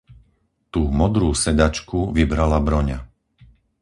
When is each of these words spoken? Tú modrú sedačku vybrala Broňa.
Tú 0.73 0.81
modrú 1.01 1.29
sedačku 1.43 1.99
vybrala 2.17 2.57
Broňa. 2.67 2.99